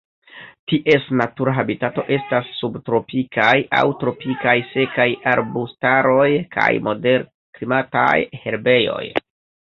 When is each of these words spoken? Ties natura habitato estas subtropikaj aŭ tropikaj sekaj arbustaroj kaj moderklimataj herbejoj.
Ties 0.71 1.03
natura 1.17 1.51
habitato 1.57 2.03
estas 2.15 2.47
subtropikaj 2.61 3.53
aŭ 3.79 3.83
tropikaj 4.03 4.55
sekaj 4.69 5.07
arbustaroj 5.33 6.25
kaj 6.55 6.71
moderklimataj 6.87 8.15
herbejoj. 8.47 9.03